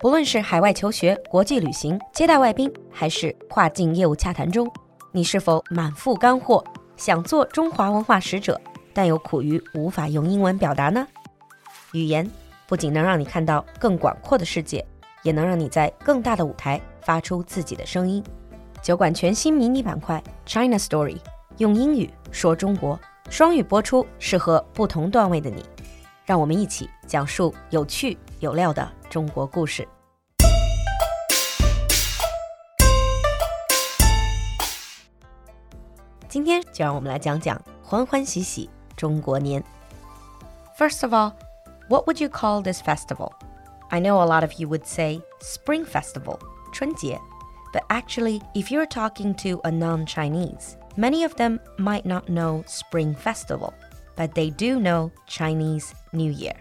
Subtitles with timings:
[0.00, 4.70] 不论是海外求学、国际旅行、接待外宾，还是跨境业务洽谈中，
[5.10, 6.62] 你是否满腹干货，
[6.96, 8.60] 想做中华文化使者，
[8.94, 11.04] 但又苦于无法用英文表达呢？
[11.92, 12.30] 语言
[12.68, 14.86] 不仅能让你看到更广阔的世界，
[15.24, 18.22] 也能让你在更大的舞台发出自己的声音。
[18.80, 21.16] 酒馆全新迷你板块 China Story，
[21.56, 22.96] 用英语说中国，
[23.30, 25.64] 双语播出，适合不同段位的你。
[26.24, 29.87] 让我们一起讲述有趣有料的中国故事。
[36.27, 39.63] 今天就让我们来讲讲欢欢喜喜中国年。
[40.77, 41.33] First of all,
[41.89, 43.31] what would you call this festival?
[43.89, 46.39] I know a lot of you would say Spring Festival,
[46.73, 47.19] 春节,
[47.71, 53.13] but actually, if you're talking to a non-Chinese, many of them might not know Spring
[53.15, 53.73] Festival
[54.15, 56.53] but they do know Chinese New Year.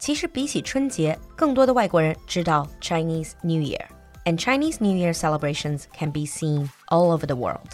[0.00, 3.86] 其实比起春节，更多的外国人知道 Chinese New Year,
[4.24, 7.72] and Chinese New Year celebrations can be seen all over the world.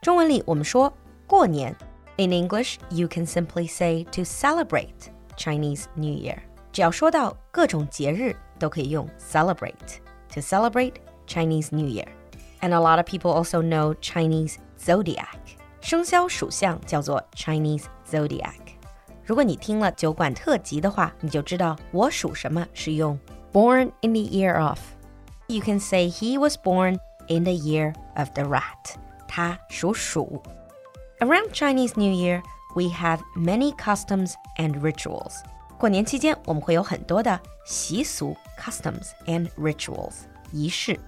[0.00, 0.92] 中文里我们说
[1.26, 1.76] 过年，
[2.16, 6.38] in English you can simply say to celebrate Chinese New Year.
[6.72, 9.98] 只要说到各种节日，都可以用 celebrate
[10.32, 10.94] to celebrate
[11.26, 12.06] Chinese New Year.
[12.60, 15.26] And a lot of people also know Chinese zodiac.
[15.80, 18.63] 生肖属相叫做 Chinese zodiac。
[19.24, 23.18] 如果你听了酒馆特辑的话，你就知道我属什么是用
[23.52, 26.98] born in the year of。You can say he was born
[27.28, 28.96] in the year of the rat。
[29.28, 30.42] 他属鼠。
[31.20, 32.42] Around Chinese New Year,
[32.74, 35.34] we have many customs and rituals。
[35.78, 40.14] 过年期间，我们会有很多的习俗 customs and rituals
[40.52, 40.98] 仪式。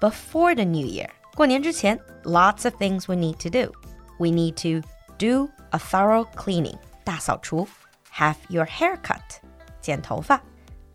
[0.00, 3.72] Before the New Year，过年之前，lots of things we need to do
[4.18, 4.86] we need to
[5.18, 7.66] do a thorough cleaning, 大扫除,
[8.12, 9.20] have your hair cut,
[9.80, 10.40] 剪头发,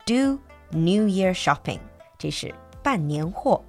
[0.06, 0.40] do
[0.72, 1.80] New Year shopping,
[2.18, 3.64] 这是办年货,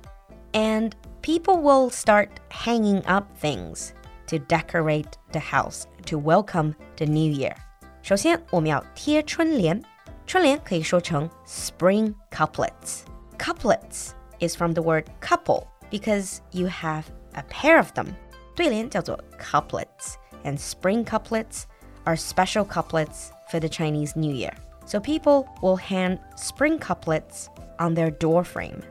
[0.52, 3.90] and people will start hanging up things
[4.26, 7.54] to decorate the house to welcome the new year.
[8.02, 9.82] 首先，我们要贴春联。
[10.26, 13.02] 春联可以说成 spring couplets.
[13.38, 17.04] Couplets is from the word couple because you have
[17.34, 18.06] a pair of them
[18.54, 20.14] 对联叫做 couplets,
[20.44, 21.64] and spring couplets
[22.08, 24.52] are special couplets for the Chinese New Year.
[24.86, 27.48] So people will hang spring couplets
[27.78, 28.82] on their door frame.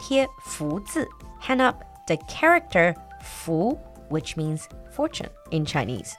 [0.00, 1.06] 贴福字,
[1.40, 3.78] hang up the character 福,
[4.10, 6.12] which means fortune in Chinese.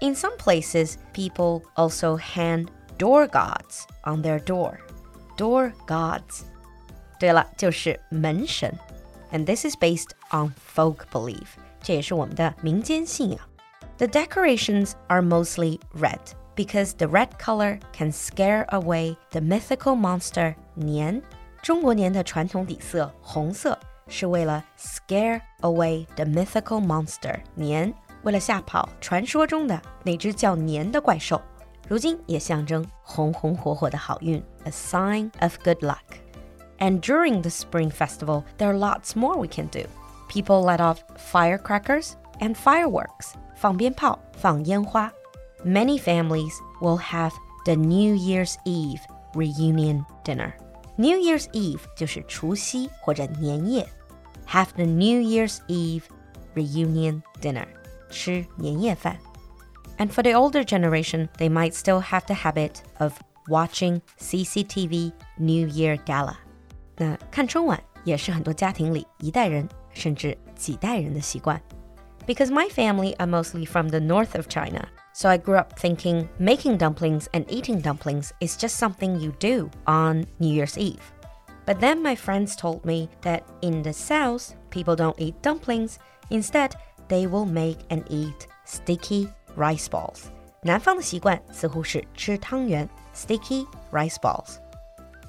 [0.00, 2.68] In some places, people also hang
[2.98, 4.80] door gods on their door.
[5.36, 6.44] Door gods.
[7.18, 8.78] 对了，就是门神.
[9.32, 11.56] And this is based on folk belief.
[11.82, 13.40] 这也是我们的民间信仰。
[14.00, 16.20] The decorations are mostly red
[16.54, 21.22] because the red color can scare away the mythical monster 年。
[21.62, 23.78] 中国年的传统底色红色
[24.08, 31.40] 是为了 scare away the mythical monster 年，为了吓跑传说中的那只叫年的怪兽。
[31.88, 36.18] 如今也象征红红火火的好运，a sign of good luck.
[36.78, 39.88] And during the Spring Festival, there are lots more we can do.
[40.28, 45.10] People let off firecrackers and fireworks, 放鞭炮,放烟花.
[45.64, 47.32] Many families will have
[47.64, 49.00] the New Year's Eve
[49.34, 50.52] reunion dinner.
[50.96, 53.86] New Year's Eve 就是除夕或者年夜.
[54.48, 56.04] Have the New Year's Eve
[56.54, 57.66] reunion dinner.
[58.10, 59.16] 吃年夜饭.
[59.98, 63.14] And for the older generation, they might still have the habit of
[63.48, 66.36] watching CCTV New Year Gala.
[66.96, 71.60] 那看春晚也是很多家庭里一代人甚至几代人的习惯。
[72.26, 76.28] Because my family are mostly from the north of China, so I grew up thinking
[76.38, 81.12] making dumplings and eating dumplings is just something you do on New Year's Eve.
[81.64, 85.98] But then my friends told me that in the south, people don't eat dumplings.
[86.30, 86.74] Instead,
[87.08, 90.30] they will make and eat sticky rice balls.
[90.62, 94.58] 南方的习惯似乎是吃汤圆 sticky rice balls.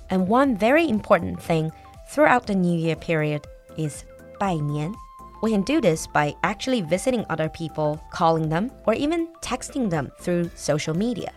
[0.09, 1.71] And one very important thing
[2.09, 3.41] throughout the New Year period
[3.77, 4.03] is
[4.39, 4.93] 拜年.
[5.41, 10.09] We can do this by actually visiting other people, calling them, or even texting them
[10.19, 11.31] through social media.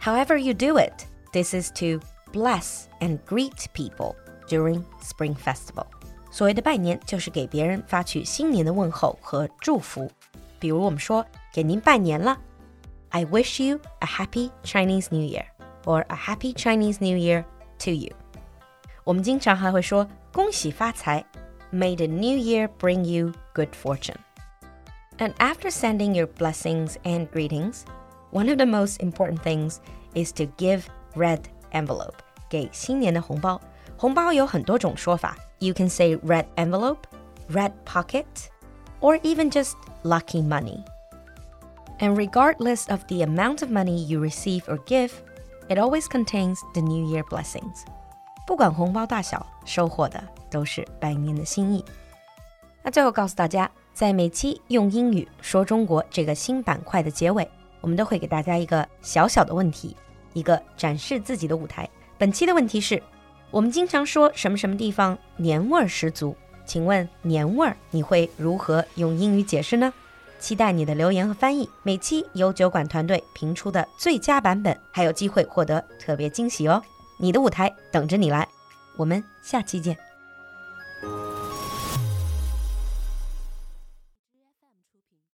[0.00, 2.00] However you do it, this is to
[2.32, 4.16] bless and greet people
[4.48, 5.86] during Spring Festival.
[6.30, 10.10] 所谓的拜年就是给别人发去新年的问候和祝福。
[10.58, 12.38] 比如我们说给您拜年了，
[13.10, 15.44] I wish you a happy Chinese New Year
[15.84, 17.44] or a happy Chinese New Year
[17.80, 18.12] to you。
[19.04, 21.24] 我们经常还会说恭喜发财
[21.72, 24.18] May the new year bring you good fortune.
[25.18, 27.84] And after sending your blessings and greetings,
[28.30, 29.80] one of the most important things
[30.14, 31.40] is to give red
[31.72, 32.16] envelope
[32.48, 33.60] 给新年的红包，
[33.96, 35.36] 红包有很多种说法。
[35.60, 37.04] You can say red envelope,
[37.50, 38.24] red pocket,
[39.00, 40.84] or even just lucky money.
[42.00, 45.10] And regardless of the amount of money you receive or give,
[45.68, 47.84] it always contains the New Year blessings.
[48.46, 51.83] 不管红包大小，收获的 都是拜年的心意。
[52.83, 57.47] 那最后告诉大家，在每期用英语说中国这个新板块的结尾，
[57.81, 59.95] 我们都会给大家一个小小的问题，
[60.33, 61.89] 一个展示自己的舞台。
[62.17, 63.01] 本期的问题是：
[63.51, 66.35] 我们经常说什么什么地方年味儿十足？
[66.65, 69.91] 请问年味儿你会如何用英语解释呢？
[70.39, 71.69] 期待你的留言和翻译。
[71.83, 76.81] 每期由酒馆团队评出的最佳版本，还有机会获得特别惊喜哦！
[77.17, 78.47] 你的舞台等着你来，
[78.95, 80.08] 我们下期见。